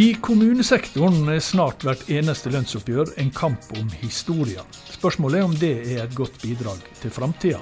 [0.00, 4.64] I kommunesektoren er snart hvert eneste lønnsoppgjør en kamp om historien.
[4.94, 7.58] Spørsmålet er om det er et godt bidrag til framtida.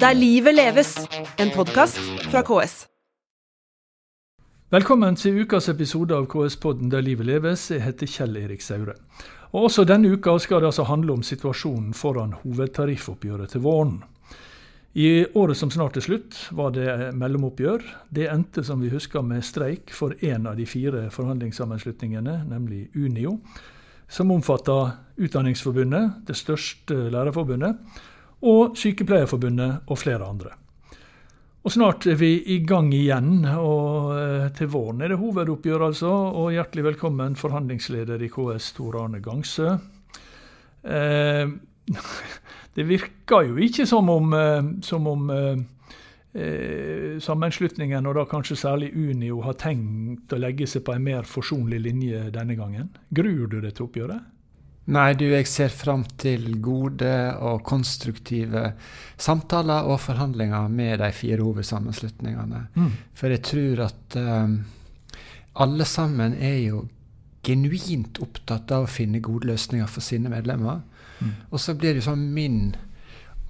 [0.00, 0.94] Der livet leves,
[1.36, 2.00] en podkast
[2.30, 2.86] fra KS.
[4.72, 7.66] Velkommen til ukas episode av KS-podden Der livet leves.
[7.74, 8.96] Jeg heter Kjell Erik Saure.
[9.52, 14.00] Og Også denne uka skal det altså handle om situasjonen foran hovedtariffoppgjøret til våren.
[14.92, 17.84] I året som snart er slutt, var det mellomoppgjør.
[18.10, 23.36] Det endte som vi husker med streik for én av de fire forhandlingssammenslutningene, nemlig Unio,
[24.10, 24.80] som omfatta
[25.20, 27.78] Utdanningsforbundet, det største lærerforbundet,
[28.42, 30.56] og Sykepleierforbundet og flere andre.
[31.60, 36.10] Og snart er vi i gang igjen, og eh, til våren er det hovedoppgjør, altså.
[36.40, 39.74] Og hjertelig velkommen, forhandlingsleder i KS, Tor Arne Gangsø.
[40.82, 41.52] Eh,
[42.74, 45.62] det virker jo ikke som om, eh, som om eh,
[46.40, 51.26] eh, sammenslutningen, og da kanskje særlig Unio, har tenkt å legge seg på en mer
[51.28, 52.92] forsonlig linje denne gangen.
[53.10, 54.28] Gruer du deg til oppgjøret?
[54.90, 57.10] Nei, du, jeg ser fram til gode
[57.46, 58.72] og konstruktive
[59.20, 62.64] samtaler og forhandlinger med de fire hovedsammenslutningene.
[62.74, 62.88] Mm.
[63.14, 64.56] For jeg tror at um,
[65.62, 66.80] alle sammen er jo
[67.46, 70.82] genuint opptatt av å finne gode løsninger for sine medlemmer.
[71.20, 71.34] Mm.
[71.50, 72.62] Og så blir det sånn min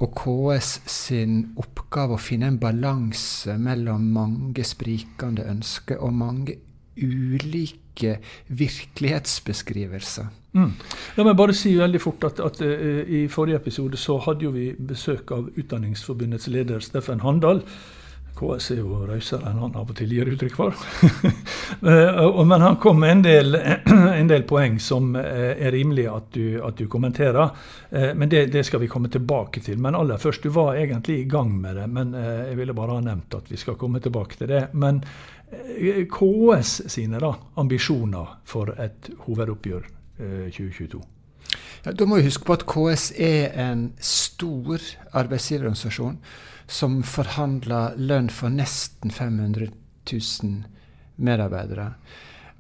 [0.01, 6.57] og KS sin oppgave å finne en balanse mellom mange sprikende ønsker og mange
[7.01, 8.17] ulike
[8.49, 10.31] virkelighetsbeskrivelser.
[10.57, 10.73] Mm.
[11.19, 14.55] La meg bare si veldig fort at, at uh, i forrige episode så hadde jo
[14.57, 17.63] vi besøk av Utdanningsforbundets leder Steffen Handal.
[18.41, 20.77] KS er jo rausere enn han av og til gir uttrykk for.
[21.81, 23.55] Eh, men han kom med en del,
[24.21, 27.55] en del poeng som eh, er rimelig at du, at du kommenterer.
[27.89, 29.79] Eh, men det, det, skal vi komme tilbake til.
[29.81, 31.87] Men aller først, du var egentlig i gang med det.
[31.95, 34.65] Men jeg ville bare ha nevnt at vi skal komme tilbake til det.
[34.75, 35.01] Men
[36.11, 37.33] KS sine da,
[37.63, 39.89] ambisjoner for et hovedoppgjør
[40.51, 41.01] 2022?
[41.85, 44.83] Ja, da må vi huske på at KS er en stor
[45.17, 46.19] arbeidsgiverorganisasjon
[46.71, 49.71] som forhandler lønn for nesten 500
[50.11, 50.61] 000
[51.21, 51.95] medarbeidere.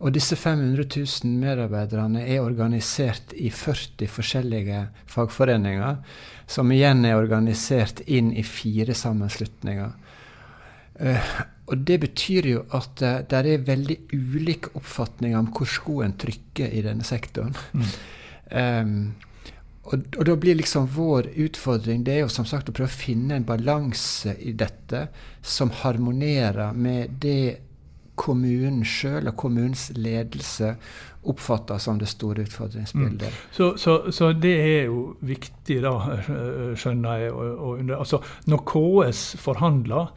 [0.00, 5.98] Og disse 500 000 medarbeiderne er organisert i 40 forskjellige fagforeninger,
[6.48, 9.90] som igjen er organisert inn i fire sammenslutninger.
[11.00, 11.34] Uh,
[11.70, 16.72] og Det betyr jo at uh, det er veldig ulik oppfatning om hvor skoen trykker
[16.72, 17.52] i denne sektoren.
[17.76, 17.92] Mm.
[18.50, 19.12] Um,
[19.90, 23.00] og, og, da blir liksom vår utfordring det er jo som sagt å prøve å
[23.00, 25.06] finne en balanse i dette
[25.42, 27.60] som harmonerer med det
[28.20, 30.74] kommunen sjøl og kommunens ledelse
[31.30, 33.28] oppfatter som det store utfordringsbildet.
[33.28, 33.38] Mm.
[33.52, 35.94] Så, så, så, det er jo viktig, da,
[36.80, 37.32] skjønner jeg.
[37.32, 40.12] Og, og, altså, når KS forhandler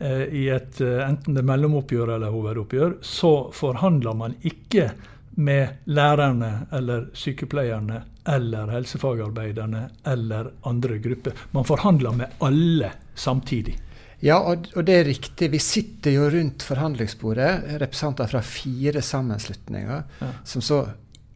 [0.00, 4.90] eh, i et eh, enten det er mellomoppgjør eller hovedoppgjør, så forhandler man ikke
[5.38, 11.32] med lærerne eller sykepleierne eller helsefagarbeiderne eller andre grupper.
[11.50, 13.76] Man forhandler med alle samtidig.
[14.20, 15.50] Ja, og, det er riktig.
[15.52, 20.30] Vi sitter jo rundt forhandlingsbordet, representanter fra fire sammenslutninger, ja.
[20.44, 20.82] som så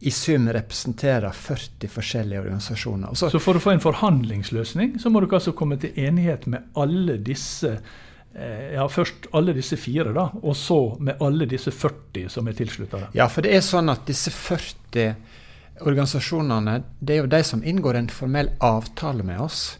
[0.03, 3.13] i sum representerer 40 forskjellige organisasjoner.
[3.15, 6.75] Så, så for å få en forhandlingsløsning, så må dere altså komme til enighet med
[6.75, 7.79] alle disse Eh,
[8.33, 13.07] ja, først alle disse fire, da, og så med alle disse 40 som er tilslutta.
[13.13, 15.13] Ja, for det er sånn at disse 40
[15.83, 19.77] organisasjonene det er jo de som inngår en formell avtale med oss.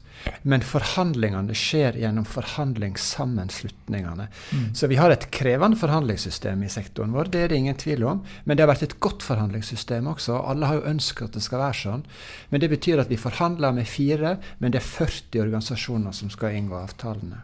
[0.47, 4.27] Men forhandlingene skjer gjennom forhandlingssammenslutningene.
[4.55, 4.69] Mm.
[4.75, 8.23] Så vi har et krevende forhandlingssystem i sektoren vår, det er det ingen tvil om.
[8.43, 10.33] Men det har vært et godt forhandlingssystem også.
[10.39, 12.03] Alle har jo ønsket at det skal være sånn.
[12.51, 14.31] Men det betyr at vi forhandler med fire,
[14.63, 17.39] men det er 40 organisasjoner som skal inngå avtalene.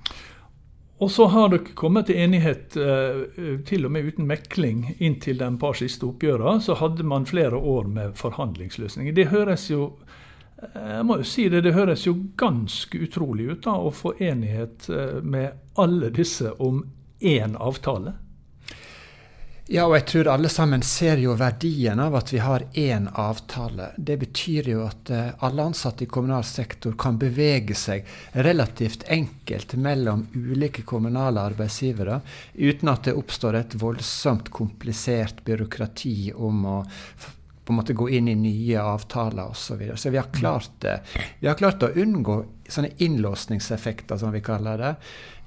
[0.99, 5.49] Og så har dere kommet til enighet, eh, til og med uten mekling, inntil de
[5.59, 6.59] par siste oppgjørene.
[6.61, 9.15] Så hadde man flere år med forhandlingsløsninger.
[9.15, 9.93] Det høres jo
[10.61, 14.17] eh, jeg må jo si det, det høres jo ganske utrolig ut da, å få
[14.19, 16.83] enighet eh, med alle disse om
[17.23, 18.17] én avtale.
[19.71, 23.91] Ja, og jeg tror alle sammen ser jo verdien av at vi har én avtale.
[24.01, 29.75] Det betyr jo at uh, alle ansatte i kommunal sektor kan bevege seg relativt enkelt
[29.77, 32.17] mellom ulike kommunale arbeidsgivere,
[32.57, 36.79] uten at det oppstår et voldsomt komplisert byråkrati om å
[37.69, 39.61] på en måte gå inn i nye avtaler osv.
[39.61, 39.97] Så, videre.
[39.97, 40.99] så vi har klart det.
[41.39, 44.95] Vi har klart å unngå sånne innlåsningseffekter, som vi kaller det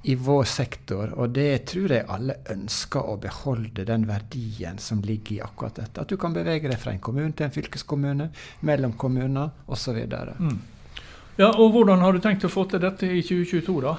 [0.03, 1.17] i vår sektor.
[1.19, 6.05] Og det tror jeg alle ønsker å beholde den verdien som ligger i akkurat dette.
[6.05, 8.31] At du kan bevege deg fra en kommune til en fylkeskommune,
[8.71, 9.99] mellom kommuner osv.
[10.39, 10.61] Mm.
[11.43, 13.97] Ja, og hvordan har du tenkt å få til dette i 2022, da?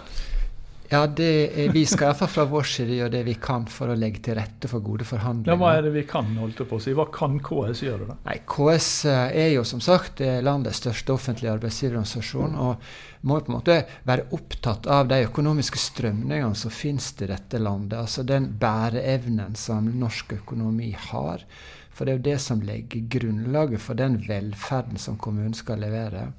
[0.92, 4.22] Ja, er, Vi skal iallfall fra vår side gjøre det vi kan for å legge
[4.28, 5.54] til rette for gode forhandlinger.
[5.54, 6.36] Ja, Hva er det vi kan?
[6.38, 6.94] holdt på å si?
[6.98, 8.10] Hva kan KS gjøre?
[8.12, 8.20] da?
[8.28, 12.56] Nei, KS eh, er jo som sagt landets største offentlige arbeidsgiverorganisasjon.
[12.56, 12.94] og
[13.24, 13.78] må på en måte
[14.08, 17.96] være opptatt av de økonomiske strømningene som finnes i dette landet.
[18.02, 21.46] Altså den bæreevnen som norsk økonomi har.
[21.94, 26.32] For det er jo det som legger grunnlaget for den velferden som kommunen skal levere.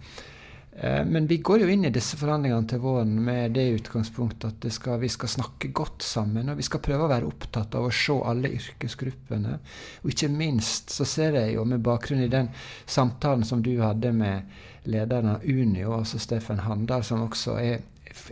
[0.77, 4.75] Eh, men vi går jo inn i disse forhandlingene til våren med det utgangspunktet at
[4.75, 6.51] skal, vi skal snakke godt sammen.
[6.51, 9.59] Og vi skal prøve å være opptatt av å se alle yrkesgruppene.
[10.03, 12.51] Og ikke minst så ser jeg jo med bakgrunn i den
[12.87, 14.51] samtalen som du hadde med
[14.91, 17.79] lederen av Unio, altså Steffen Handal, som også er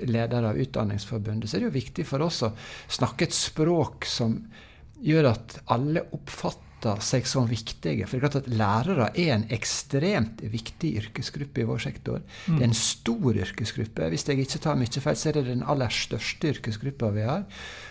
[0.06, 2.52] leder av Utdanningsforbundet, så er det jo viktig for oss å
[2.92, 4.36] snakke et språk som
[5.02, 8.06] gjør at alle oppfatter oppfatter seg som viktige.
[8.06, 12.22] For det er klart at Lærere er en ekstremt viktig yrkesgruppe i vår sektor.
[12.46, 12.56] Mm.
[12.56, 14.08] Det er en stor yrkesgruppe.
[14.08, 17.46] Hvis jeg ikke tar mye feil, så er det den aller største yrkesgruppa vi har.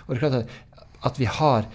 [0.08, 1.70] Og det er klart at, at vi har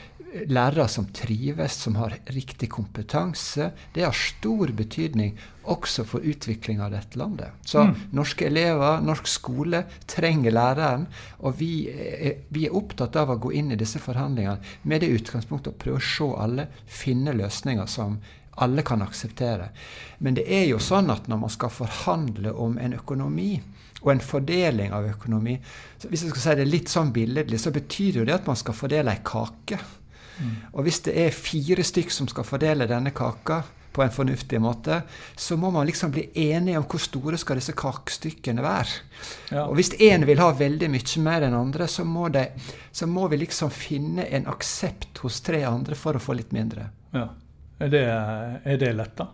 [0.47, 3.71] lærere som trives, som har riktig kompetanse.
[3.93, 5.37] Det har stor betydning
[5.67, 7.55] også for utviklinga av dette landet.
[7.67, 7.95] Så mm.
[8.17, 11.07] norske elever, norsk skole, trenger læreren.
[11.43, 15.13] Og vi er, vi er, opptatt av å gå inn i disse forhandlingene med det
[15.21, 18.19] utgangspunktet å prøve å se alle, finne løsninger som
[18.63, 19.71] alle kan akseptere.
[20.25, 23.51] Men det er jo sånn at når man skal forhandle om en økonomi,
[24.03, 25.57] og en fordeling av økonomi
[25.99, 28.59] så Hvis jeg skal si det litt sånn billedlig, så betyr jo det at man
[28.61, 29.79] skal fordele ei kake.
[30.73, 33.63] Og hvis det er fire stykk som skal fordele denne kaka
[33.97, 35.01] på en fornuftig måte,
[35.37, 38.99] så må man liksom bli enige om hvor store skal disse kakestykkene være.
[39.49, 39.63] Ja.
[39.65, 42.45] Og hvis én vil ha veldig mye mer enn andre, så må, de,
[42.93, 46.91] så må, vi liksom finne en aksept hos tre andre for å få litt mindre.
[47.17, 47.31] Ja.
[47.81, 48.05] Er det,
[48.65, 49.31] er det lett, da?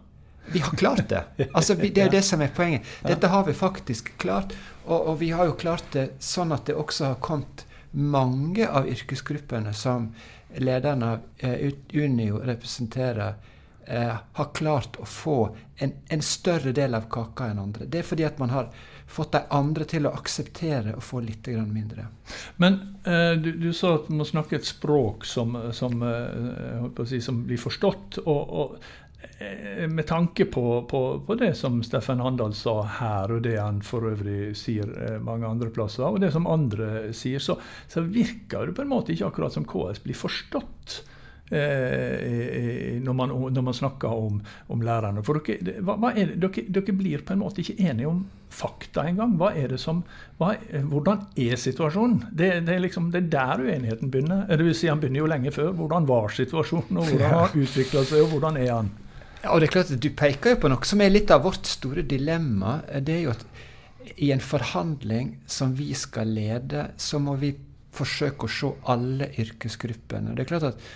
[0.46, 1.24] Vi har klart det.
[1.52, 2.86] Altså, vi, det er det som er poenget.
[3.06, 4.54] Dette har vi faktisk klart.
[4.84, 8.88] Og, og, vi har jo klart det sånn at det også har kommet mange av
[8.88, 10.12] yrkesgruppene som
[10.56, 13.34] lederen av eh, Unio representerer,
[13.86, 17.86] eh, har klart å få en, en, større del av kaka enn andre.
[17.86, 18.70] Det er fordi at man har
[19.12, 22.06] fått de andre til å akseptere å få litt mindre.
[22.62, 27.20] Men eh, du, du, sa at man må snakke et språk som, som, eh, si,
[27.20, 28.22] som blir forstått.
[28.24, 28.76] og, og
[29.88, 34.10] med tanke på, på, på, det som Steffen Handal sa her, og det han for
[34.12, 37.58] øvrig sier eh, mange andre plasser, og det som andre sier, så,
[37.88, 41.02] så virker det på en måte ikke akkurat som KS blir forstått.
[41.52, 44.38] Eh, når, man, når, man, snakker om,
[44.72, 45.20] om lærerne.
[45.26, 48.22] For dere, hva, hva det, dere, dere, blir på en måte ikke enige om
[48.52, 49.34] fakta engang.
[49.40, 50.00] Hva er det som,
[50.40, 50.54] hva,
[50.88, 52.30] hvordan er situasjonen?
[52.30, 54.46] Det, det, er liksom, det, er der uenigheten begynner.
[54.48, 55.74] Det vil si, Han begynner jo lenge før.
[55.76, 58.92] Hvordan var situasjonen, og hvordan har utvikla seg, og hvordan er han?
[59.42, 61.42] Ja, og det er klart at Du peker jo på noe som er litt av
[61.46, 62.80] vårt store dilemma.
[63.02, 63.46] Det er jo at
[64.18, 67.52] i en forhandling som vi skal lede, så må vi
[67.94, 70.34] forsøke å se alle yrkesgruppene.
[70.36, 70.86] Det er klart at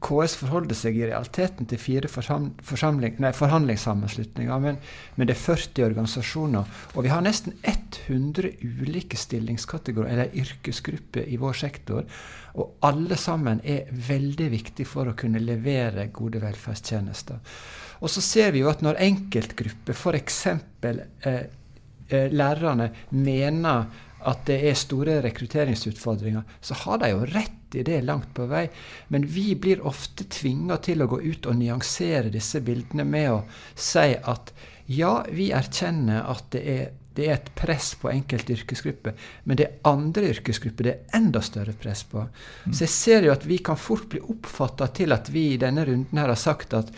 [0.00, 4.78] KS forholder seg i realiteten til fire nei, forhandlingssammenslutninger, men,
[5.16, 6.78] men, det er 40 organisasjoner.
[6.94, 12.08] Og vi har nesten 100 ulike stillingskategorier, eller yrkesgrupper, i vår sektor.
[12.56, 17.40] Og alle sammen er veldig viktige for å kunne levere gode velferdstjenester.
[18.00, 20.46] Og så ser vi jo at når enkeltgrupper, f.eks.
[20.48, 21.42] Eh,
[22.08, 28.00] eh, lærerne, mener at det er store rekrutteringsutfordringer, så har de jo rett i det
[28.04, 28.66] langt på vei.
[29.08, 33.42] Men vi blir ofte tvinga til å gå ut og nyansere disse bildene med å
[33.74, 34.52] si at
[34.90, 39.14] ja, vi erkjenner at det er, det er et press på enkelte yrkesgrupper,
[39.46, 42.24] men det er andre yrkesgrupper det er enda større press på.
[42.26, 42.74] Mm.
[42.74, 45.86] Så jeg ser jo at vi kan fort bli oppfatta til at vi i denne
[45.86, 46.90] runden her har sagt at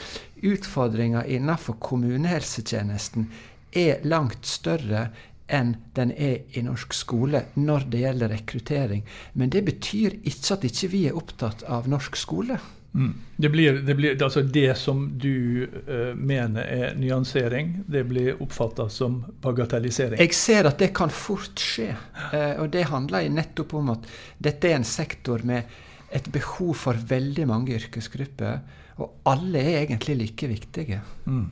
[0.42, 3.28] utfordringa innenfor kommunehelsetjenesten
[3.72, 5.06] er langt større
[5.52, 9.02] enn den er i norsk skole når det gjelder rekruttering.
[9.38, 12.58] Men det betyr ikke at ikke vi er opptatt av norsk skole.
[12.94, 13.14] Mm.
[13.36, 18.88] Det, blir, det, blir, altså det som du uh, mener er nyansering, det blir oppfatta
[18.92, 20.20] som bagatellisering?
[20.20, 21.88] Jeg ser at det kan fort skje.
[22.34, 24.10] Uh, og det handler nettopp om at
[24.44, 25.80] dette er en sektor med
[26.12, 28.60] et behov for veldig mange yrkesgrupper.
[29.00, 31.00] Og alle er egentlig like viktige.
[31.24, 31.48] Mm.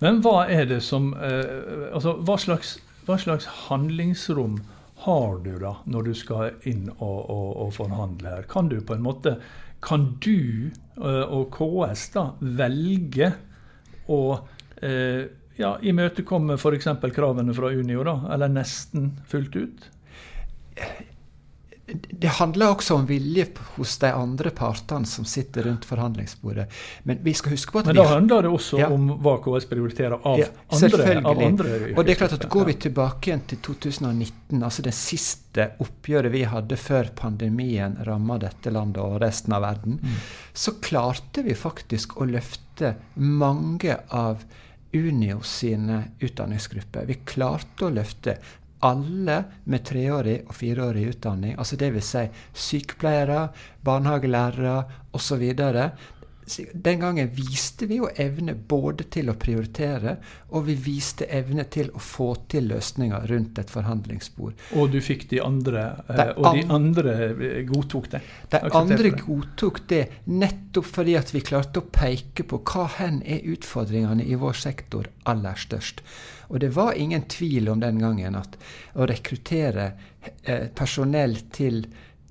[0.00, 2.78] Men hva er det som uh, Altså, hva slags
[3.10, 4.60] hva slags handlingsrom
[5.04, 8.48] har du da når du skal inn og, og, og forhandle her?
[8.50, 9.38] Kan du på en måte
[9.80, 13.30] Kan du uh, og KS da velge
[14.10, 14.20] å
[14.82, 15.22] eh,
[15.60, 16.88] ja, imøtekomme f.eks.
[17.14, 19.86] kravene fra Unio, da, eller nesten fullt ut?
[21.94, 26.66] Det handler også om vilje hos de andre partene som sitter rundt forhandlingsbordet.
[27.08, 28.90] Men vi skal huske på at Men da handler det også ja.
[28.92, 32.70] om hva KS prioriterer av, ja, andre, av andre Og det er klart at Går
[32.70, 38.72] vi tilbake igjen til 2019, altså det siste oppgjøret vi hadde før pandemien ramma dette
[38.74, 40.18] landet og resten av verden, mm.
[40.52, 44.42] så klarte vi faktisk å løfte mange av
[44.92, 47.06] Unio sine utdanningsgrupper.
[47.06, 48.34] Vi klarte å løfte
[48.86, 52.10] alle med treårig og fireårig utdanning, altså dvs.
[52.10, 52.24] Si
[52.66, 53.48] sykepleiere,
[53.84, 54.76] barnehagelærere
[55.16, 55.44] osv.
[56.72, 60.16] Den gangen viste vi jo evne både til å prioritere,
[60.50, 64.66] og vi viste evne til å få til løsninger rundt et forhandlingsbord.
[64.80, 68.22] Og du fikk de andre, eh, de og de andre eh, godtok det?
[68.50, 73.46] De andre godtok det nettopp fordi at vi klarte å peke på hva hen er
[73.54, 76.04] utfordringene i vår sektor aller størst.
[76.50, 78.58] Og det var ingen tvil om den gangen at
[78.98, 79.92] å rekruttere
[80.42, 81.84] eh, personell til,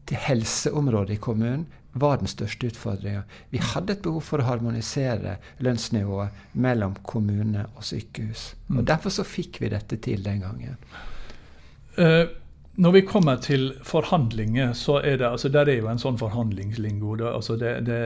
[0.05, 3.24] til helseområdet i kommunen var den største utfordringa.
[3.50, 8.53] Vi hadde et behov for å harmonisere lønnsnivået mellom kommune og sykehus.
[8.69, 8.86] Og mm.
[8.91, 10.77] Derfor så fikk vi dette til den gangen.
[11.98, 12.29] Uh,
[12.79, 17.17] når vi kommer til forhandlinger, så er det altså der er jo en sånn forhandlingslingo.
[17.19, 17.98] Det, altså det, det,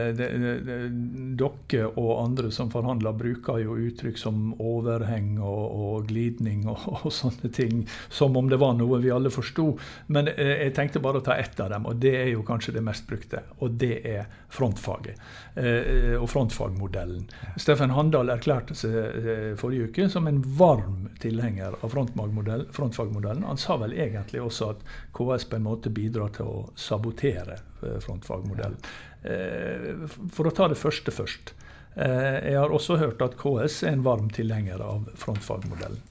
[1.38, 7.06] dere og andre som forhandler, bruker jo uttrykk som overheng og, og glidning og, og,
[7.14, 7.84] sånne ting.
[8.10, 9.68] Som om det var noe vi alle forsto.
[10.10, 12.74] Men eh, jeg tenkte bare å ta ett av dem, og det er jo kanskje
[12.74, 13.44] det mest brukte.
[13.62, 15.22] Og det er frontfaget.
[15.54, 17.28] Eh, og frontfagmodellen.
[17.62, 23.46] Steffen Handal erklærte seg eh, forrige uke som en varm tilhenger av frontfagmodellen.
[23.46, 24.80] Han sa vel egentlig også at
[25.16, 28.78] KS på en måte bidrar til å sabotere eh, frontfagmodellen.
[29.22, 31.54] Eh, for å ta det første først.
[31.94, 36.02] Eh, jeg har også hørt at KS er en varm tilhenger av frontfagmodellen.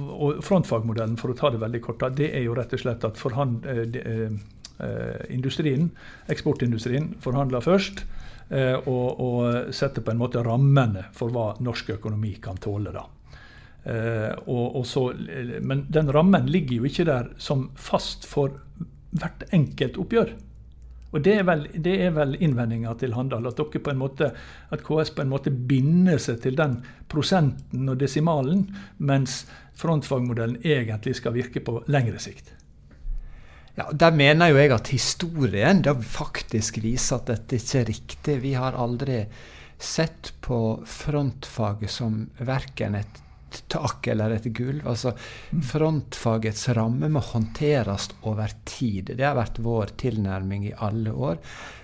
[0.00, 3.18] Og frontfagmodellen, for å ta det veldig kort, det er jo rett og slett at
[5.28, 5.90] industrien,
[6.32, 8.04] eksportindustrien forhandler først.
[8.88, 12.94] Og, og setter på en måte rammene for hva norsk økonomi kan tåle.
[12.94, 13.04] da.
[13.80, 15.06] Uh, og, og så,
[15.64, 18.58] men den rammen ligger jo ikke der som fast for
[19.16, 20.34] hvert enkelt oppgjør.
[21.10, 24.30] Og Det er vel, det er vel innvendinga til Handal, at, dere på en måte,
[24.70, 26.78] at KS på en måte binder seg til den
[27.10, 28.68] prosenten og desimalen,
[28.98, 29.42] mens
[29.80, 32.52] frontfagmodellen egentlig skal virke på lengre sikt.
[33.74, 38.38] Ja, Der mener jo jeg at historien da faktisk viser at dette ikke er riktig.
[38.42, 39.24] Vi har aldri
[39.80, 43.20] sett på frontfaget som verken et
[43.72, 44.84] tak eller et gulv.
[44.88, 45.12] Altså,
[45.72, 49.14] frontfagets ramme må håndteres over tid.
[49.16, 51.38] Det har vært vår tilnærming i alle år.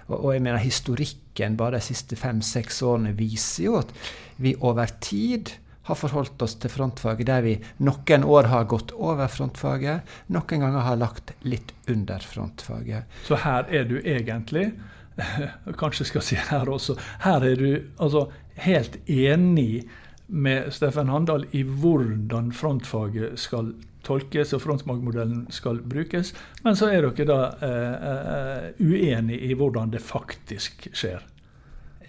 [0.08, 3.94] Og, og jeg mener historikken bare de siste fem-seks årene viser jo at
[4.42, 5.54] vi over tid
[5.86, 7.54] har forholdt oss til frontfaget der vi
[7.86, 13.06] noen år har gått over frontfaget, noen ganger har lagt litt under frontfaget.
[13.26, 14.72] Så her er du egentlig
[15.80, 16.92] Kanskje skal si her også.
[17.22, 18.26] Her er du altså
[18.60, 19.86] helt enig
[20.26, 23.72] med Steffen Handal i hvordan frontfaget skal
[24.06, 26.32] tolkes og frontfagmodellen skal brukes.
[26.64, 31.24] Men så er dere da eh, eh uenige i hvordan det faktisk skjer.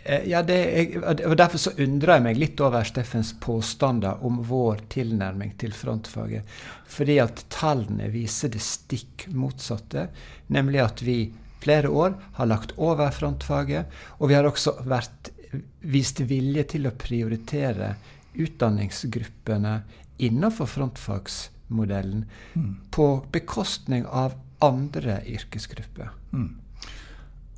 [0.04, 0.98] Eh, ja, er,
[1.28, 6.48] og Derfor så undrer jeg meg litt over Steffens påstander om vår tilnærming til frontfaget.
[6.88, 10.08] Fordi at tallene viser det stikk motsatte,
[10.54, 11.20] nemlig at vi
[11.60, 15.34] flere år har lagt over frontfaget, og vi har også vært
[15.80, 17.96] vist vilje til å prioritere
[18.38, 19.80] utdanningsgruppene
[20.18, 22.76] innenfor frontfagsmodellen mm.
[22.92, 26.10] på bekostning av andre yrkesgrupper.
[26.34, 26.56] Mm.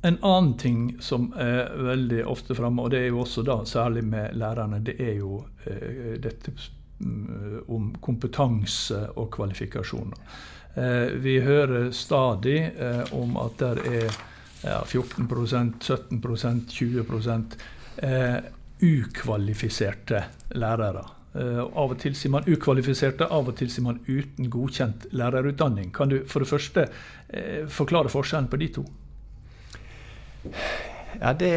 [0.02, 4.04] En annen ting som er veldig ofte framme, og det er jo også da særlig
[4.08, 6.54] med lærerne, det er jo eh, dette
[6.98, 10.16] mm, om kompetanse og kvalifikasjoner.
[10.74, 14.18] Eh, vi hører stadig eh, om at det er
[14.62, 17.04] ja, 14% 17% 20
[18.02, 18.38] eh,
[18.82, 20.24] ukvalifiserte
[20.58, 21.04] lærere.
[21.34, 25.92] Eh, av og til sier man ukvalifiserte, av og til sier man uten godkjent lærerutdanning.
[25.94, 26.86] Kan du for det første
[27.28, 28.86] eh, forklare forskjellen på de to?
[31.20, 31.50] Ja, det,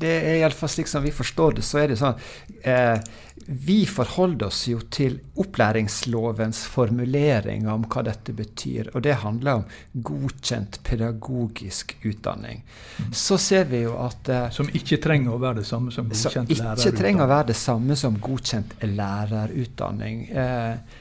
[0.00, 2.18] det er iallfall slik som vi forstår det, så er det sånn
[2.62, 3.00] eh,
[3.46, 8.92] Vi forholder oss jo til opplæringslovens formulering om hva dette betyr.
[8.94, 9.66] Og det handler om
[10.10, 12.62] godkjent pedagogisk utdanning.
[13.00, 13.12] Mm.
[13.16, 16.54] Så ser vi jo at eh, Som ikke trenger å være det samme som godkjent
[16.54, 16.82] lærerutdanning?
[16.84, 20.26] Som ikke trenger å være det samme som godkjent lærerutdanning.
[20.30, 20.98] Eh,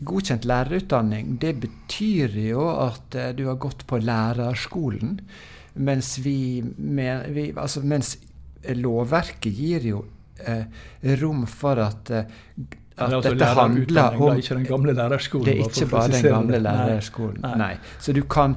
[0.00, 5.18] godkjent lærerutdanning, det betyr jo at eh, du har gått på lærerskolen.
[5.78, 8.16] Mens, vi, med, vi, altså mens
[8.74, 10.02] lovverket gir jo
[10.42, 10.64] eh,
[11.20, 12.36] rom for at eh,
[12.98, 15.46] at altså dette handler om om er ikke den gamle lærerskolen.
[15.46, 17.40] Det er ikke bare den gamle lærerskolen.
[17.44, 17.56] Nei.
[17.60, 17.74] Nei.
[18.02, 18.56] Så du kan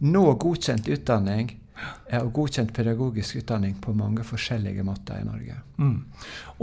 [0.00, 1.52] nå godkjent utdanning
[2.08, 5.56] eh, og godkjent pedagogisk utdanning på mange forskjellige måter i Norge.
[5.80, 5.96] Mm.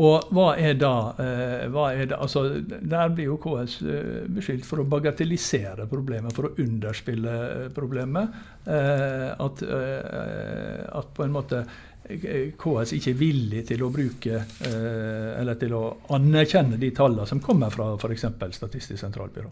[0.04, 0.94] Og hva er da
[1.24, 6.36] eh, hva er det, altså, Der blir jo KS eh, beskyldt for å bagatellisere problemet,
[6.38, 8.40] for å underspille eh, problemet.
[8.68, 11.62] Eh, at, at på en måte
[12.08, 15.84] KS ikke er villig til å bruke eller til å
[16.16, 18.28] anerkjenne de tallene som kommer fra f.eks.
[18.56, 19.52] Statistisk sentralbyrå.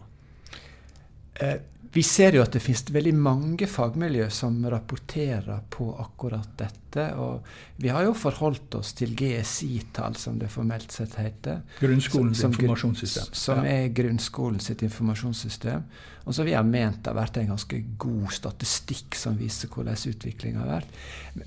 [1.40, 1.56] Eh,
[1.96, 7.06] vi ser jo at det finnes veldig mange fagmiljø som rapporterer på akkurat dette.
[7.20, 7.46] Og
[7.80, 11.62] vi har jo forholdt oss til GSI-tall, som det formelt sett heter.
[11.80, 13.32] Grunnskolens Som- som informasjonssystem.
[13.32, 13.70] Som Ja.
[13.70, 15.82] er grunnskolens informasjonssystem.
[16.26, 20.58] Og som vi har ment har vært en ganske god statistikk som viser hvordan utviklinga
[20.58, 20.88] har vært.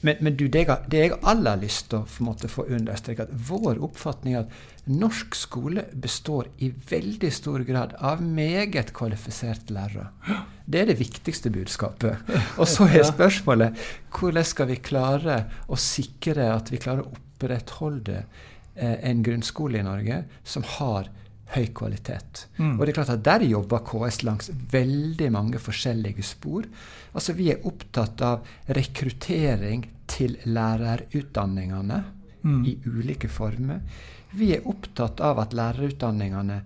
[0.02, 3.82] Men, men du, det, jeg, det jeg aller lyst til å få understreke, at vår
[3.84, 4.50] oppfatning er at
[4.90, 10.10] norsk skole består i veldig stor grad av meget kvalifiserte lærere.
[10.66, 12.18] Det er det viktigste budskapet.
[12.58, 13.78] Og så er spørsmålet
[14.16, 19.86] hvordan skal vi klare å sikre at vi klarer å opprettholde eh, en grunnskole i
[19.86, 21.10] Norge som har
[21.56, 22.46] høy kvalitet.
[22.60, 22.76] Mm.
[22.78, 26.68] Og det er klart at Der jobber KS langs veldig mange forskjellige spor.
[27.14, 28.46] Altså Vi er opptatt av
[28.78, 32.04] rekruttering til lærerutdanningene
[32.44, 32.66] Mm.
[32.66, 33.82] i ulike former.
[34.32, 36.62] Vi er opptatt av at lærerutdanningene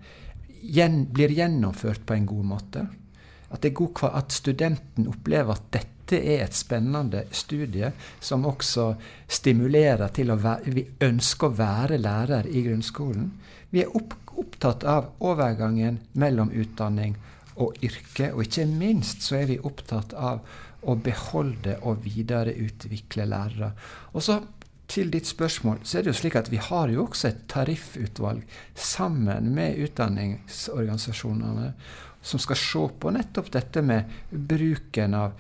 [1.13, 2.85] blir gjennomført på en god måte.
[3.53, 8.89] At, god, at studenten opplever at dette er et spennende studie som også
[9.29, 13.29] stimulerer til å være, vi ønsker å være lærer i grunnskolen.
[13.69, 17.15] Vi er opp, opptatt av overgangen mellom utdanning
[17.61, 20.41] og yrke, og ikke minst så er vi opptatt av
[20.83, 23.71] å beholde og videreutvikle lærere.
[24.11, 24.41] Og så
[24.87, 28.43] til ditt spørsmål, så er det jo slik at vi har jo også et tariffutvalg
[28.75, 31.73] sammen med utdanningsorganisasjonene
[32.23, 35.33] som skal se på nettopp dette med bruken av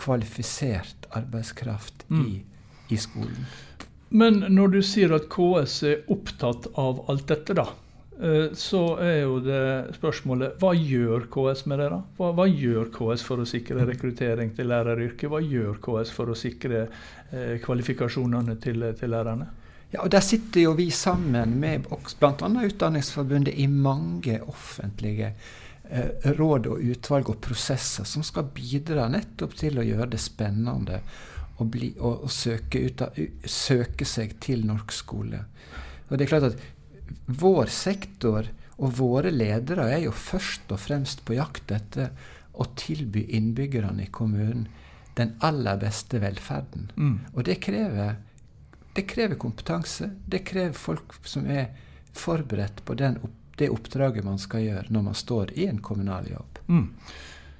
[0.00, 2.26] kvalifisert arbeidskraft Mm.
[2.26, 2.42] i,
[2.94, 3.46] i skolen.
[4.10, 7.66] Men når du sier at KS er opptatt av alt dette, da,
[8.54, 11.88] så er jo det spørsmålet hva gjør KS med det?
[11.94, 12.00] da?
[12.18, 15.30] Hva, hva gjør KS for å sikre rekruttering til læreryrket?
[15.32, 19.48] Hva gjør KS for å sikre eh, kvalifikasjonene til, til lærerne?
[19.92, 22.48] Ja, og Der sitter jo vi sammen med bl.a.
[22.68, 25.32] Utdanningsforbundet i mange offentlige
[25.90, 31.02] eh, råd og utvalg og prosesser som skal bidra nettopp til å gjøre det spennende
[31.58, 33.04] å, bli, å, å søke, ut
[33.44, 35.42] søke seg til norsk skole.
[36.08, 36.64] Og det er klart at
[37.26, 38.48] vår sektor
[38.82, 42.10] og våre ledere er jo først og fremst på jakt etter
[42.52, 44.66] å tilby innbyggerne i kommunen
[45.16, 46.88] den aller beste velferden.
[46.96, 47.16] Mm.
[47.34, 48.16] Og det krever,
[48.96, 50.08] det krever kompetanse.
[50.24, 51.68] Det krever folk som er
[52.16, 53.20] forberedt på den
[53.60, 56.58] det oppdraget man skal gjøre når man står i en kommunal jobb.
[56.72, 56.86] Mm.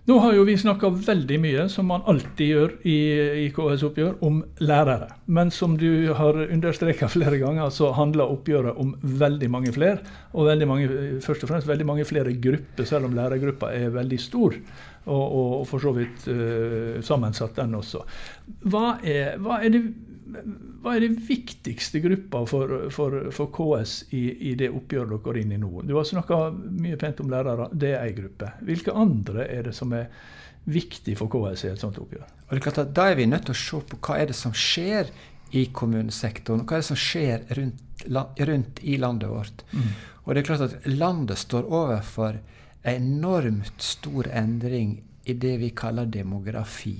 [0.04, 2.96] Nå har jo vi snakka veldig mye, som man alltid gjør i,
[3.44, 5.06] i KS-oppgjør, om lærere.
[5.30, 10.02] Men som du har understreka flere ganger, så handler oppgjøret om veldig mange flere.
[10.34, 10.88] Og veldig mange,
[11.22, 14.58] først og fremst veldig mange flere grupper, selv om lærergruppa er veldig stor.
[15.04, 18.02] Og, og, og for så vidt uh, sammensatt, den også.
[18.74, 19.84] Hva er, hva er det
[20.82, 25.40] hva er det viktigste gruppa for, for, for KS i, i det oppgjøret dere går
[25.42, 25.70] inn i nå?
[25.88, 28.52] Du har snakka mye pent om lærere, det er ei gruppe.
[28.66, 30.08] Hvilke andre er det som er
[30.72, 32.24] viktig for KS i et sånt oppgjør?
[32.52, 35.12] Er Da er vi nødt til å se på hva er det som skjer
[35.52, 38.06] i kommunesektoren, og hva er det som skjer rundt,
[38.48, 39.64] rundt i landet vårt.
[40.24, 42.38] Og det er klart at landet står overfor
[42.82, 46.96] en enormt stor endring i det vi kaller demografi.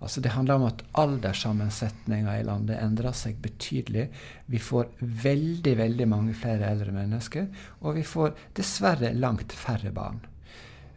[0.00, 4.04] Altså Det handler om at alderssammensetninga i landet endrer seg betydelig.
[4.46, 4.86] Vi får
[5.24, 7.48] veldig veldig mange flere eldre mennesker,
[7.82, 10.20] og vi får dessverre langt færre barn.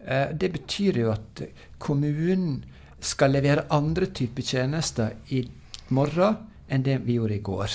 [0.05, 1.41] Eh, Det betyr jo at
[1.79, 2.63] kommunen
[3.01, 5.47] skal levere andre typer tjenester i
[5.89, 6.37] morgen
[6.69, 7.69] enn det vi gjorde i går.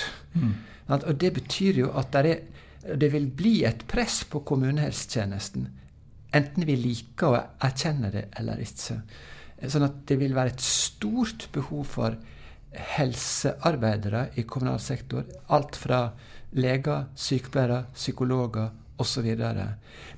[0.89, 2.39] At- Og Det betyr jo at der er,
[2.97, 5.67] det vil bli et press på kommunehelsetjenesten.
[6.33, 9.03] Enten vi liker å erkjenne det eller ikke.
[9.65, 12.17] Sånn at det vil være et stort behov for
[12.97, 15.25] helsearbeidere i kommunal sektor.
[15.57, 16.03] Alt fra
[16.57, 18.69] leger, sykepleiere, psykologer
[19.01, 19.29] osv.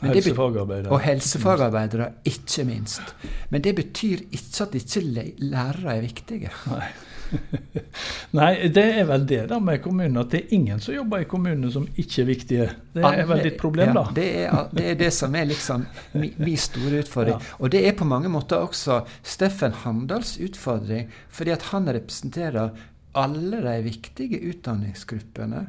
[0.03, 0.91] Helsefagarbeidere.
[0.93, 3.15] Og helsefagarbeidere, ikke minst.
[3.51, 5.05] Men det betyr ikke at ikke
[5.39, 6.51] lærere er viktige.
[6.71, 6.91] Nei.
[8.39, 11.29] Nei, det er vel det da med kommunen, at det er ingen som jobber i
[11.29, 12.69] kommunene som ikke er viktige.
[12.97, 14.05] Det er vel ditt problem, da.
[14.09, 17.39] Ja, det, er, det er det som er liksom min, store utfordring.
[17.39, 17.57] Ja.
[17.59, 22.73] Og det er på mange måter også Steffen Handals utfordring, fordi at han representerer
[23.19, 25.67] alle de viktige utdanningsgruppene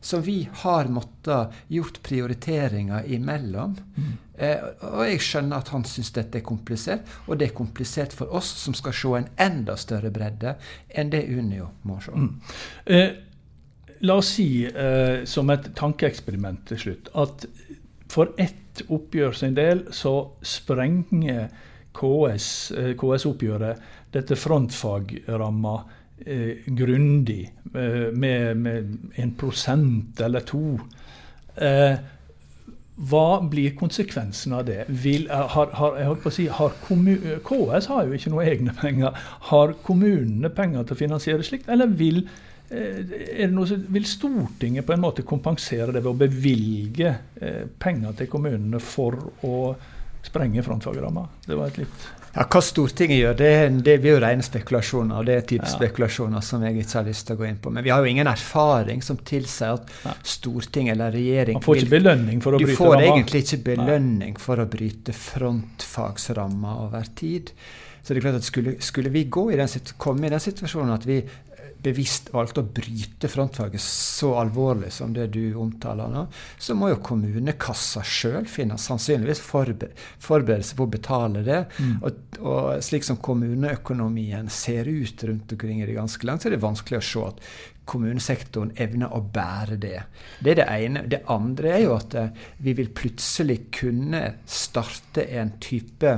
[0.00, 3.76] som vi har måttet gjort prioriteringer imellom.
[3.96, 4.12] Mm.
[4.34, 8.32] Eh, og jeg skjønner at han syns dette er komplisert, og det er komplisert for
[8.36, 10.54] oss som skal se en enda større bredde
[10.88, 12.16] enn det Unio må se.
[12.16, 12.30] Mm.
[12.86, 13.10] Eh,
[14.08, 17.44] la oss si, eh, som et tankeeksperiment til slutt, at
[18.10, 21.50] for ett oppgjør sin del så sprenger
[21.92, 25.74] KS-oppgjøret KS-oppgjøret dette frontfagramma
[26.26, 27.42] eh, grundig,
[27.74, 30.78] eh, med, med, en prosent eller to.
[31.56, 31.94] Eh,
[33.00, 34.84] hva blir konsekvensen av det?
[34.88, 39.16] Vil, eh, har, har, si, har KS har jo ikke noe egne penger.
[39.50, 42.22] Har kommunene penger til å finansiere slikt, eller vil,
[42.68, 48.30] eh, noe, vil Stortinget på en måte kompensere det ved å bevilge eh, penger til
[48.32, 49.16] kommunene for
[49.48, 49.56] å
[50.22, 51.24] sprenge frontfagramma?
[51.46, 53.52] Det var et litt ja, Hva Stortinget gjør, det,
[53.86, 55.18] det blir jo rene spekulasjoner.
[55.18, 55.72] og Det er type ja.
[55.74, 57.72] spekulasjoner som jeg ikke har lyst til å gå inn på.
[57.74, 61.82] Men vi har jo ingen erfaring som tilsier at Stortinget storting eller regjering Man får
[61.82, 62.78] ikke belønning for å bryte ramma.
[62.78, 67.52] Du får egentlig ikke belønning for å bryte frontfagsramma over tid.
[68.00, 69.68] Så det er klart at skulle, skulle vi i den,
[70.00, 71.20] komme i den situasjonen at vi
[71.82, 76.26] bevisst valgte å bryte frontfaget så alvorlig som det du omtaler nå,
[76.58, 81.60] så må jo kommunekassa sjøl sannsynligvis forberede seg på å betale det.
[81.78, 81.96] Mm.
[82.02, 86.56] Og, og, slik som kommuneøkonomien ser ut rundt omkring i det ganske langt, så er
[86.56, 87.44] det vanskelig å se at
[87.90, 89.96] kommunesektoren evner å bære det.
[90.38, 91.06] Det er det ene.
[91.10, 92.30] Det andre er jo at eh,
[92.62, 96.14] vi vil plutselig kunne starte en type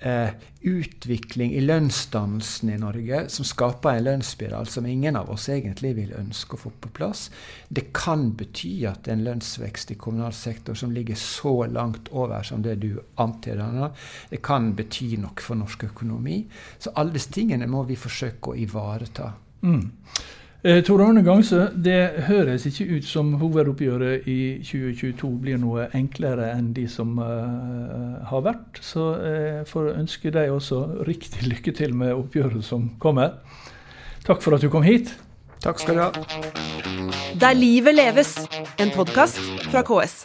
[0.00, 0.30] eh,
[0.66, 6.14] utvikling i lønnsdannelsen i Norge som skaper en lønnsspiral som ingen av oss egentlig vil
[6.18, 7.26] ønske å få på plass.
[7.68, 12.64] Det kan bety at en lønnsvekst i kommunal sektor som ligger så langt over som
[12.64, 13.92] det du antyder nå,
[14.30, 16.42] det kan bety noe for norsk økonomi.
[16.78, 19.32] Så alle disse tingene må vi forsøke å ivareta.
[19.62, 19.90] Mm.
[20.66, 26.48] Eh, Tor Arne Gangsø, det høres ikke ut som hovedoppgjøret i 2022 blir noe enklere
[26.56, 28.80] enn de som uh, har vært.
[28.82, 33.36] Så jeg uh, får ønske deg også riktig lykke til med oppgjøret som kommer.
[34.26, 35.14] Takk for at du kom hit.
[35.62, 36.10] Takk skal du ha.
[37.38, 38.34] Der livet leves,
[38.82, 39.38] en podkast
[39.70, 40.24] fra KS.